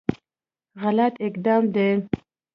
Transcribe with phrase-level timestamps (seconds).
[0.81, 1.89] غلط اقدام دی.